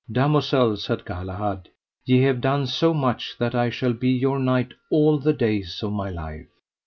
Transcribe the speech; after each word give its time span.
Damosel, 0.11 0.77
said 0.77 1.05
Galahad, 1.05 1.69
ye 2.07 2.23
have 2.23 2.41
done 2.41 2.65
so 2.65 2.91
much 2.91 3.37
that 3.37 3.53
I 3.53 3.69
shall 3.69 3.93
be 3.93 4.09
your 4.09 4.39
knight 4.39 4.71
all 4.89 5.19
the 5.19 5.31
days 5.31 5.83
of 5.83 5.93
my 5.93 6.09
life. 6.09 6.47